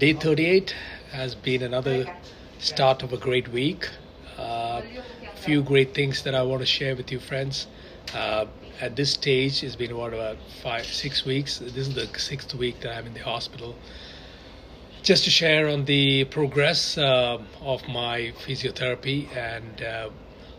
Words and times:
Day 0.00 0.14
38 0.14 0.74
has 1.12 1.34
been 1.34 1.62
another 1.62 2.06
start 2.58 3.02
of 3.02 3.12
a 3.12 3.18
great 3.18 3.48
week. 3.48 3.86
Uh, 4.38 4.80
few 5.34 5.62
great 5.62 5.92
things 5.92 6.22
that 6.22 6.34
I 6.34 6.40
want 6.42 6.60
to 6.62 6.66
share 6.66 6.96
with 6.96 7.12
you, 7.12 7.20
friends. 7.20 7.66
Uh, 8.14 8.46
at 8.80 8.96
this 8.96 9.12
stage, 9.12 9.62
it's 9.62 9.76
been 9.76 9.94
what 9.94 10.14
about 10.14 10.38
five, 10.62 10.86
six 10.86 11.26
weeks. 11.26 11.58
This 11.58 11.76
is 11.76 11.94
the 11.94 12.06
sixth 12.18 12.54
week 12.54 12.80
that 12.80 12.96
I'm 12.96 13.08
in 13.08 13.12
the 13.12 13.20
hospital. 13.20 13.76
Just 15.02 15.24
to 15.24 15.30
share 15.30 15.68
on 15.68 15.84
the 15.84 16.24
progress 16.24 16.96
uh, 16.96 17.36
of 17.60 17.86
my 17.86 18.32
physiotherapy 18.46 19.28
and 19.36 19.82
uh, 19.82 20.08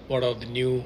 what 0.08 0.24
are 0.24 0.36
the 0.36 0.46
new 0.46 0.86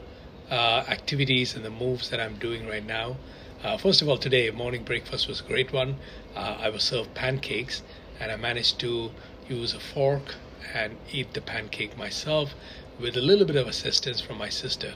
uh, 0.49 0.85
activities 0.87 1.57
and 1.57 1.65
the 1.65 1.69
moves 1.69 2.09
that 2.09 2.21
I'm 2.21 2.37
doing 2.37 2.65
right 2.65 2.85
now. 2.85 3.17
Uh, 3.65 3.75
first 3.75 4.01
of 4.01 4.07
all, 4.07 4.17
today 4.17 4.49
morning 4.51 4.85
breakfast 4.85 5.27
was 5.27 5.41
a 5.41 5.43
great 5.43 5.73
one. 5.73 5.97
I 6.37 6.69
was 6.69 6.83
served 6.83 7.13
pancakes, 7.15 7.81
and 8.19 8.31
I 8.31 8.35
managed 8.35 8.79
to 8.79 9.11
use 9.47 9.73
a 9.73 9.79
fork 9.79 10.35
and 10.73 10.97
eat 11.11 11.33
the 11.33 11.41
pancake 11.41 11.97
myself 11.97 12.55
with 12.99 13.15
a 13.17 13.21
little 13.21 13.45
bit 13.45 13.55
of 13.55 13.67
assistance 13.67 14.21
from 14.21 14.37
my 14.37 14.49
sister, 14.49 14.93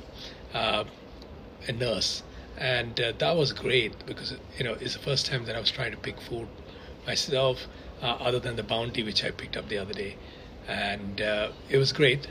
uh, 0.54 0.86
a 1.68 1.72
nurse, 1.72 2.24
and 2.58 3.00
uh, 3.00 3.12
that 3.20 3.36
was 3.36 3.54
great 3.54 4.06
because 4.06 4.36
you 4.58 4.64
know 4.64 4.76
it's 4.80 4.94
the 4.94 5.00
first 5.00 5.26
time 5.26 5.46
that 5.46 5.56
I 5.56 5.60
was 5.60 5.72
trying 5.72 5.92
to 5.92 5.98
pick 5.98 6.20
food 6.22 6.48
myself, 7.06 7.68
uh, 8.02 8.18
other 8.20 8.40
than 8.40 8.56
the 8.56 8.64
bounty 8.64 9.04
which 9.04 9.24
I 9.24 9.32
picked 9.32 9.58
up 9.58 9.68
the 9.68 9.78
other 9.78 9.94
day, 9.94 10.16
and 10.68 11.22
uh, 11.22 11.52
it 11.70 11.78
was 11.78 11.92
great. 11.92 12.28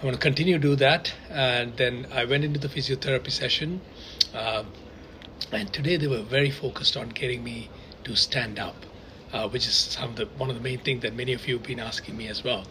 I 0.00 0.04
want 0.04 0.14
to 0.14 0.20
continue 0.20 0.54
to 0.54 0.60
do 0.60 0.76
that, 0.76 1.14
and 1.30 1.76
then 1.78 2.06
I 2.12 2.26
went 2.26 2.44
into 2.44 2.60
the 2.60 2.68
physiotherapy 2.68 3.32
session, 3.32 3.80
uh, 4.34 4.64
and 5.50 5.72
today 5.72 5.96
they 5.96 6.06
were 6.06 6.22
very 6.22 6.50
focused 6.50 6.96
on 6.96 7.08
getting 7.08 7.42
me 7.42 7.70
to 8.04 8.14
stand 8.14 8.58
up. 8.58 8.84
Uh, 9.32 9.48
which 9.48 9.66
is 9.66 9.98
of 10.00 10.16
the, 10.16 10.26
one 10.38 10.48
of 10.48 10.56
the 10.56 10.62
main 10.62 10.78
things 10.78 11.02
that 11.02 11.14
many 11.14 11.32
of 11.32 11.48
you 11.48 11.54
have 11.54 11.66
been 11.66 11.80
asking 11.80 12.16
me 12.16 12.28
as 12.28 12.44
well. 12.44 12.64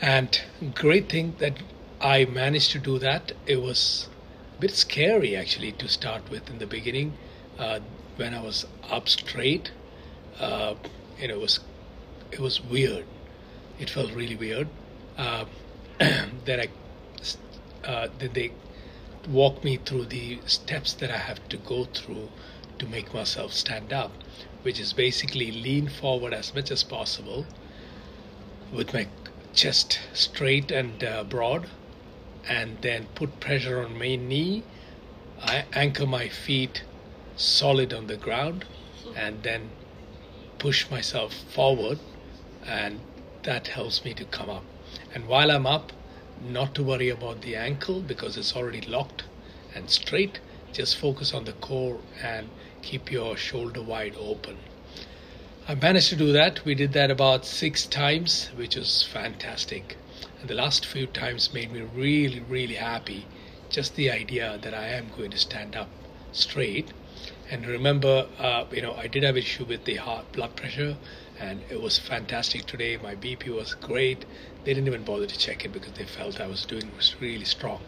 And 0.00 0.40
great 0.74 1.10
thing 1.10 1.34
that 1.38 1.58
I 2.00 2.24
managed 2.24 2.70
to 2.72 2.78
do 2.78 2.98
that. 2.98 3.32
It 3.46 3.60
was 3.60 4.08
a 4.56 4.60
bit 4.60 4.74
scary 4.74 5.36
actually 5.36 5.72
to 5.72 5.88
start 5.88 6.30
with 6.30 6.48
in 6.48 6.58
the 6.58 6.66
beginning. 6.66 7.12
Uh, 7.58 7.80
when 8.16 8.34
I 8.34 8.42
was 8.42 8.66
up 8.88 9.08
straight, 9.08 9.70
uh, 10.38 10.74
you 11.20 11.28
know, 11.28 11.34
it 11.34 11.40
was 11.40 11.60
it 12.32 12.40
was 12.40 12.62
weird. 12.62 13.04
It 13.78 13.90
felt 13.90 14.12
really 14.12 14.36
weird. 14.36 14.68
Uh, 15.18 15.44
then 15.98 16.60
I 16.60 16.68
uh, 17.84 18.08
then 18.18 18.30
they 18.32 18.52
walk 19.28 19.62
me 19.62 19.76
through 19.76 20.06
the 20.06 20.40
steps 20.46 20.94
that 20.94 21.10
I 21.10 21.18
have 21.18 21.46
to 21.48 21.56
go 21.58 21.84
through 21.84 22.28
to 22.78 22.86
make 22.86 23.12
myself 23.12 23.52
stand 23.52 23.92
up, 23.92 24.12
which 24.62 24.78
is 24.78 24.92
basically 24.92 25.50
lean 25.50 25.88
forward 25.88 26.32
as 26.34 26.54
much 26.54 26.70
as 26.70 26.82
possible 26.82 27.46
with 28.72 28.92
my 28.94 29.06
chest 29.52 29.98
straight 30.12 30.70
and 30.70 31.02
uh, 31.02 31.24
broad, 31.24 31.66
and 32.48 32.78
then 32.82 33.06
put 33.14 33.40
pressure 33.40 33.82
on 33.84 33.98
my 33.98 34.16
knee. 34.16 34.62
I 35.42 35.64
anchor 35.72 36.06
my 36.06 36.28
feet 36.28 36.84
solid 37.36 37.92
on 37.92 38.06
the 38.06 38.16
ground, 38.16 38.64
and 39.16 39.42
then 39.42 39.70
push 40.58 40.90
myself 40.90 41.34
forward, 41.34 41.98
and 42.66 43.00
that 43.42 43.68
helps 43.68 44.04
me 44.04 44.14
to 44.14 44.24
come 44.24 44.50
up. 44.50 44.64
And 45.14 45.26
while 45.26 45.50
I'm 45.50 45.66
up, 45.66 45.92
not 46.40 46.74
to 46.74 46.82
worry 46.82 47.08
about 47.08 47.42
the 47.42 47.56
ankle 47.56 48.00
because 48.00 48.36
it's 48.36 48.54
already 48.54 48.80
locked 48.82 49.24
and 49.74 49.90
straight. 49.90 50.40
Just 50.72 50.96
focus 50.96 51.34
on 51.34 51.44
the 51.44 51.52
core 51.52 51.98
and 52.22 52.48
keep 52.82 53.10
your 53.10 53.36
shoulder 53.36 53.82
wide 53.82 54.14
open. 54.18 54.56
I 55.68 55.74
managed 55.74 56.08
to 56.10 56.16
do 56.16 56.32
that. 56.32 56.64
We 56.64 56.74
did 56.74 56.92
that 56.94 57.10
about 57.10 57.44
six 57.44 57.86
times, 57.86 58.50
which 58.56 58.76
was 58.76 59.02
fantastic. 59.02 59.96
And 60.40 60.48
the 60.48 60.54
last 60.54 60.86
few 60.86 61.06
times 61.06 61.52
made 61.52 61.72
me 61.72 61.80
really, 61.80 62.40
really 62.40 62.74
happy. 62.74 63.26
Just 63.68 63.94
the 63.94 64.10
idea 64.10 64.58
that 64.62 64.74
I 64.74 64.88
am 64.88 65.10
going 65.16 65.30
to 65.30 65.38
stand 65.38 65.76
up 65.76 65.88
straight. 66.32 66.92
And 67.50 67.66
remember, 67.66 68.28
uh, 68.38 68.64
you 68.72 68.82
know, 68.82 68.94
I 68.94 69.06
did 69.06 69.22
have 69.22 69.36
issue 69.36 69.64
with 69.64 69.84
the 69.84 69.96
heart 69.96 70.32
blood 70.32 70.56
pressure, 70.56 70.96
and 71.38 71.62
it 71.68 71.80
was 71.80 71.98
fantastic 71.98 72.66
today. 72.66 72.96
My 72.96 73.14
BP 73.14 73.48
was 73.48 73.74
great. 73.74 74.24
They 74.64 74.74
didn't 74.74 74.86
even 74.88 75.04
bother 75.04 75.26
to 75.26 75.38
check 75.38 75.64
it 75.64 75.72
because 75.72 75.92
they 75.92 76.04
felt 76.04 76.40
I 76.40 76.46
was 76.46 76.64
doing 76.64 76.90
was 76.96 77.20
really 77.20 77.44
strong. 77.44 77.80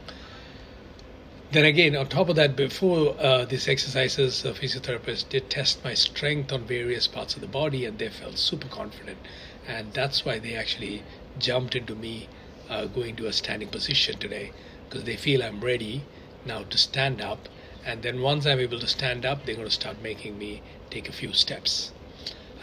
Then 1.53 1.67
again, 1.67 1.95
on 1.97 2.07
top 2.07 2.31
of 2.31 2.37
that, 2.37 2.57
before 2.57 3.15
uh, 3.21 3.45
these 3.45 3.69
exercises, 3.69 4.43
the 4.43 4.53
physiotherapist 4.53 5.29
did 5.29 5.51
test 5.51 5.85
my 5.85 5.93
strength 5.93 6.51
on 6.51 6.65
various 6.65 7.07
parts 7.07 7.35
of 7.35 7.43
the 7.43 7.47
body, 7.47 7.85
and 7.85 7.99
they 7.99 8.09
felt 8.09 8.39
super 8.39 8.69
confident. 8.69 9.19
And 9.69 9.93
that's 9.93 10.25
why 10.25 10.39
they 10.39 10.55
actually 10.55 11.03
jumped 11.39 11.77
into 11.77 11.95
me 11.95 12.31
uh, 12.71 12.87
going 12.87 13.17
to 13.17 13.27
a 13.27 13.35
standing 13.35 13.69
position 13.69 14.19
today, 14.19 14.53
because 14.89 15.05
they 15.05 15.15
feel 15.15 15.43
I'm 15.43 15.61
ready 15.61 16.05
now 16.47 16.63
to 16.63 16.79
stand 16.79 17.21
up. 17.21 17.51
And 17.85 18.03
then 18.03 18.23
once 18.23 18.47
I'm 18.47 18.59
able 18.59 18.81
to 18.81 18.87
stand 18.87 19.27
up, 19.27 19.45
they're 19.45 19.55
going 19.55 19.69
to 19.69 19.75
start 19.75 20.01
making 20.01 20.39
me 20.39 20.63
take 20.89 21.07
a 21.07 21.13
few 21.13 21.35
steps. 21.35 21.93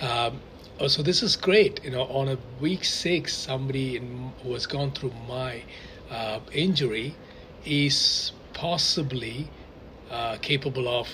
Um, 0.02 0.42
oh, 0.80 0.88
so 0.88 1.04
this 1.04 1.22
is 1.22 1.36
great. 1.36 1.80
You 1.84 1.92
know, 1.92 2.06
on 2.06 2.28
a 2.28 2.40
week 2.60 2.84
six, 2.86 3.36
somebody 3.36 3.98
in, 3.98 4.34
who 4.42 4.54
has 4.54 4.66
gone 4.66 4.90
through 4.90 5.14
my 5.28 5.62
uh, 6.10 6.40
injury 6.52 7.14
is 7.64 8.32
possibly 8.60 9.48
uh, 10.12 10.36
capable 10.42 10.90
of 10.90 11.08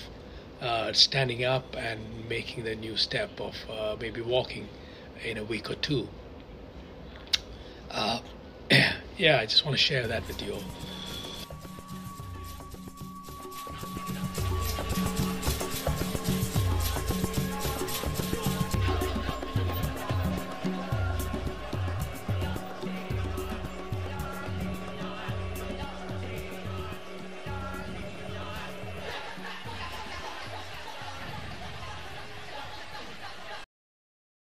uh, 0.62 0.92
standing 0.94 1.44
up 1.44 1.76
and 1.78 2.00
making 2.28 2.64
the 2.64 2.76
new 2.76 2.98
step 2.98 3.30
of 3.40 3.56
uh, 3.70 3.96
maybe 4.02 4.20
walking 4.20 4.68
in 5.24 5.38
a 5.38 5.44
week 5.44 5.70
or 5.70 5.76
two. 5.76 6.08
Uh, 7.92 8.20
yeah, 9.18 9.38
I 9.40 9.46
just 9.46 9.64
want 9.64 9.78
to 9.78 9.84
share 9.84 10.08
that 10.08 10.28
with 10.28 10.42
you. 10.42 10.58